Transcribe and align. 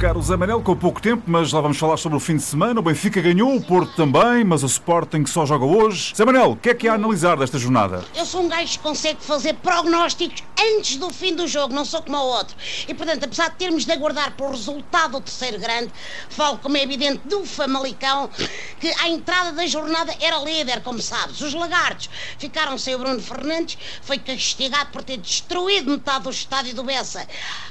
O 0.00 0.22
Zé 0.22 0.34
Manel 0.34 0.62
com 0.62 0.74
pouco 0.74 1.00
tempo, 1.00 1.24
mas 1.26 1.52
lá 1.52 1.60
vamos 1.60 1.76
falar 1.76 1.98
sobre 1.98 2.16
o 2.16 2.20
fim 2.20 2.36
de 2.36 2.42
semana. 2.42 2.80
O 2.80 2.82
Benfica 2.82 3.20
ganhou, 3.20 3.54
o 3.54 3.60
Porto 3.60 3.94
também, 3.94 4.42
mas 4.42 4.62
o 4.62 4.66
Sporting 4.66 5.26
só 5.26 5.44
joga 5.44 5.66
hoje. 5.66 6.14
Zé 6.16 6.24
Manel, 6.24 6.52
o 6.52 6.56
que 6.56 6.70
é 6.70 6.74
que 6.74 6.88
há 6.88 6.92
a 6.92 6.94
analisar 6.94 7.36
desta 7.36 7.58
jornada? 7.58 8.02
Eu 8.16 8.24
sou 8.24 8.42
um 8.42 8.48
gajo 8.48 8.78
que 8.78 8.78
consegue 8.78 9.22
fazer 9.22 9.52
prognósticos 9.56 10.42
antes 10.60 10.96
do 10.96 11.10
fim 11.10 11.34
do 11.34 11.46
jogo, 11.46 11.74
não 11.74 11.84
sou 11.84 12.02
como 12.02 12.16
o 12.16 12.26
outro. 12.26 12.56
E 12.86 12.94
portanto, 12.94 13.24
apesar 13.24 13.50
de 13.50 13.56
termos 13.56 13.84
de 13.84 13.92
aguardar 13.92 14.32
pelo 14.32 14.50
resultado 14.50 15.12
do 15.12 15.20
terceiro 15.20 15.58
grande, 15.58 15.92
falo 16.28 16.58
como 16.58 16.76
é 16.76 16.82
evidente 16.82 17.26
do 17.26 17.44
Famalicão, 17.44 18.28
que 18.78 18.88
à 19.00 19.08
entrada 19.08 19.52
da 19.52 19.66
jornada 19.66 20.14
era 20.20 20.38
líder, 20.38 20.82
como 20.82 21.00
sabes. 21.00 21.40
Os 21.40 21.54
lagartos 21.54 22.10
ficaram 22.38 22.76
sem 22.76 22.94
o 22.94 22.98
Bruno 22.98 23.20
Fernandes, 23.20 23.78
foi 24.02 24.18
castigado 24.18 24.90
por 24.90 25.02
ter 25.02 25.16
destruído 25.16 25.90
metade 25.90 26.24
do 26.24 26.30
estádio 26.30 26.74
do 26.74 26.82
Bessa. 26.82 27.26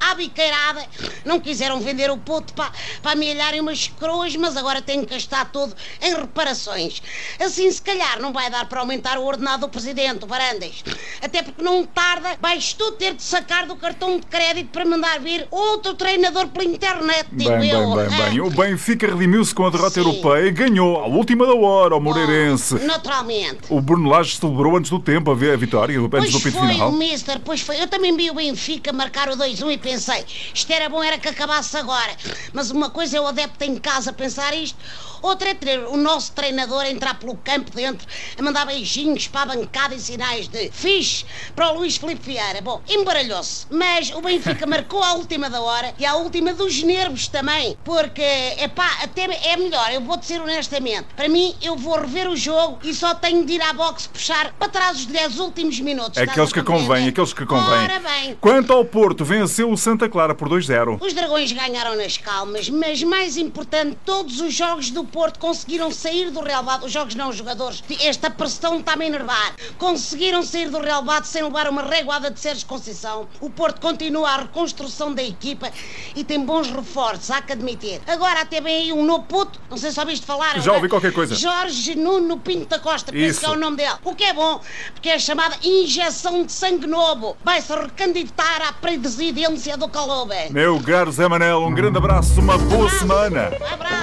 À 0.00 0.14
biqueirada, 0.14 0.84
não 1.24 1.38
quiseram 1.38 1.80
vender 1.80 2.10
o 2.10 2.16
puto 2.16 2.52
para, 2.54 2.72
para 3.00 3.12
amelharem 3.12 3.60
umas 3.60 3.86
coroas, 3.88 4.34
mas 4.34 4.56
agora 4.56 4.82
têm 4.82 5.04
que 5.04 5.14
gastar 5.14 5.50
tudo 5.52 5.76
em 6.00 6.14
reparações. 6.14 7.00
Assim, 7.38 7.70
se 7.70 7.80
calhar, 7.80 8.20
não 8.20 8.32
vai 8.32 8.50
dar 8.50 8.68
para 8.68 8.80
aumentar 8.80 9.18
o 9.18 9.24
ordenado 9.24 9.66
do 9.66 9.68
presidente, 9.68 10.24
o 10.24 10.26
Barandas. 10.26 10.82
Até 11.20 11.42
porque 11.42 11.62
não 11.62 11.84
tarda, 11.86 12.36
vais 12.40 12.71
tu 12.74 12.92
ter 12.92 13.14
de 13.14 13.22
sacar 13.22 13.66
do 13.66 13.76
cartão 13.76 14.18
de 14.18 14.26
crédito 14.26 14.70
para 14.70 14.84
mandar 14.84 15.20
vir 15.20 15.46
outro 15.50 15.94
treinador 15.94 16.48
pela 16.48 16.64
internet, 16.64 17.26
digo 17.32 17.50
Bem, 17.50 17.70
eu. 17.70 17.94
bem, 17.94 18.08
bem, 18.08 18.30
bem. 18.30 18.40
O 18.40 18.50
Benfica 18.50 19.06
redimiu-se 19.06 19.54
com 19.54 19.66
a 19.66 19.70
derrota 19.70 19.94
Sim. 19.94 20.00
europeia 20.00 20.46
e 20.46 20.50
ganhou 20.50 20.98
à 20.98 21.06
última 21.06 21.46
da 21.46 21.54
hora 21.54 21.94
ao 21.94 22.00
Moreirense. 22.00 22.74
Naturalmente. 22.84 23.60
O 23.68 23.80
Bruno 23.80 24.08
Lage 24.08 24.36
celebrou 24.36 24.76
antes 24.76 24.90
do 24.90 24.98
tempo 24.98 25.30
a 25.30 25.34
ver 25.34 25.52
a 25.54 25.56
vitória, 25.56 25.98
antes 25.98 26.10
Pois 26.10 26.30
do 26.30 26.38
apito 26.38 26.58
foi, 26.58 26.68
final. 26.68 26.92
Mister, 26.92 27.40
pois 27.44 27.60
foi. 27.60 27.80
Eu 27.80 27.86
também 27.86 28.16
vi 28.16 28.30
o 28.30 28.34
Benfica 28.34 28.92
marcar 28.92 29.28
o 29.28 29.36
2-1 29.36 29.72
e 29.72 29.78
pensei, 29.78 30.24
isto 30.54 30.72
era 30.72 30.88
bom, 30.88 31.02
era 31.02 31.18
que 31.18 31.28
acabasse 31.28 31.76
agora. 31.76 32.12
Mas 32.52 32.70
uma 32.70 32.90
coisa 32.90 33.16
é 33.16 33.20
o 33.20 33.26
adepto 33.26 33.64
em 33.64 33.76
casa 33.76 34.12
pensar 34.12 34.54
isto, 34.54 34.78
outra 35.20 35.50
é 35.50 35.78
o 35.88 35.96
nosso 35.96 36.32
treinador 36.32 36.80
a 36.80 36.90
entrar 36.90 37.18
pelo 37.18 37.36
campo 37.36 37.70
dentro, 37.70 38.06
a 38.38 38.42
mandar 38.42 38.66
beijinhos 38.66 39.28
para 39.28 39.52
a 39.52 39.56
bancada 39.56 39.94
e 39.94 40.00
sinais 40.00 40.48
de 40.48 40.70
fixe 40.70 41.24
para 41.54 41.72
o 41.72 41.78
Luís 41.78 41.96
Filipe 41.96 42.22
Vieira. 42.24 42.61
Bom, 42.62 42.80
embaralhou-se. 42.88 43.66
Mas 43.70 44.10
o 44.10 44.20
Benfica 44.20 44.66
marcou 44.68 45.02
à 45.02 45.14
última 45.14 45.50
da 45.50 45.60
hora 45.60 45.92
e 45.98 46.06
à 46.06 46.14
última 46.14 46.54
dos 46.54 46.82
nervos 46.82 47.26
também. 47.26 47.76
Porque, 47.84 48.22
epá, 48.22 48.88
até 49.02 49.22
é 49.22 49.56
melhor, 49.56 49.92
eu 49.92 50.00
vou 50.00 50.16
dizer 50.16 50.40
honestamente. 50.40 51.06
Para 51.16 51.28
mim, 51.28 51.54
eu 51.60 51.76
vou 51.76 51.98
rever 51.98 52.28
o 52.28 52.36
jogo 52.36 52.78
e 52.84 52.94
só 52.94 53.14
tenho 53.14 53.44
de 53.44 53.54
ir 53.54 53.62
à 53.62 53.72
boxe 53.72 54.08
puxar 54.08 54.52
para 54.52 54.68
trás 54.68 54.98
os 54.98 55.06
10 55.06 55.40
últimos 55.40 55.80
minutos. 55.80 56.18
Aqueles 56.18 56.52
que 56.52 56.62
convém, 56.62 57.08
aqueles 57.08 57.32
que 57.32 57.44
convém. 57.44 57.84
Ora 57.84 57.98
bem. 57.98 58.36
Quanto 58.40 58.72
ao 58.72 58.84
Porto, 58.84 59.24
venceu 59.24 59.70
o 59.70 59.76
Santa 59.76 60.08
Clara 60.08 60.34
por 60.34 60.48
2-0. 60.48 60.98
Os 61.00 61.12
dragões 61.12 61.50
ganharam 61.50 61.96
nas 61.96 62.16
calmas, 62.16 62.68
mas 62.68 63.02
mais 63.02 63.36
importante, 63.36 63.98
todos 64.04 64.40
os 64.40 64.54
jogos 64.54 64.90
do 64.90 65.02
Porto 65.04 65.38
conseguiram 65.38 65.90
sair 65.90 66.30
do 66.30 66.40
relevado. 66.40 66.86
Os 66.86 66.92
jogos 66.92 67.14
não, 67.14 67.30
os 67.30 67.36
jogadores. 67.36 67.82
Esta 68.00 68.30
pressão 68.30 68.78
está-me 68.78 69.04
a 69.04 69.08
enervar. 69.08 69.54
Conseguiram 69.78 70.42
sair 70.42 70.70
do 70.70 70.78
relevado 70.78 71.24
sem 71.24 71.42
levar 71.42 71.68
uma 71.68 71.82
reguada 71.82 72.30
de 72.30 72.38
Sérgio 72.52 72.66
Conceição. 72.66 73.28
O 73.40 73.48
Porto 73.48 73.80
continua 73.80 74.28
a 74.28 74.36
reconstrução 74.42 75.14
da 75.14 75.22
equipa 75.22 75.70
e 76.14 76.22
tem 76.22 76.44
bons 76.44 76.70
reforços, 76.70 77.30
há 77.30 77.40
que 77.40 77.52
admitir. 77.52 78.00
Agora 78.06 78.42
até 78.42 78.60
vem 78.60 78.76
aí 78.76 78.92
um 78.92 79.04
novo 79.04 79.24
puto, 79.24 79.58
não 79.70 79.76
sei 79.78 79.90
se 79.90 79.98
ouviste 79.98 80.26
falar. 80.26 80.60
Já 80.60 80.72
é? 80.72 80.74
ouvi 80.74 80.88
qualquer 80.88 81.12
coisa. 81.12 81.34
Jorge 81.34 81.94
Nuno 81.94 82.38
Pinto 82.38 82.66
da 82.66 82.78
Costa, 82.78 83.10
penso 83.10 83.40
que 83.40 83.46
é 83.46 83.50
o 83.50 83.56
nome 83.56 83.78
dele. 83.78 83.94
O 84.04 84.14
que 84.14 84.24
é 84.24 84.34
bom, 84.34 84.60
porque 84.92 85.08
é 85.08 85.18
chamada 85.18 85.56
injeção 85.64 86.44
de 86.44 86.52
sangue 86.52 86.86
novo. 86.86 87.36
Vai-se 87.42 87.72
recandidatar 87.74 88.68
à 88.68 88.72
presidência 88.72 89.76
do 89.76 89.88
Calobe. 89.88 90.34
Meu 90.50 90.80
caro 90.82 91.10
Zé 91.10 91.26
Manel, 91.26 91.64
um 91.64 91.72
grande 91.72 91.96
abraço, 91.96 92.38
uma 92.38 92.58
boa 92.58 92.90
semana. 92.90 93.50
Um 93.60 93.74
abraço. 93.74 94.01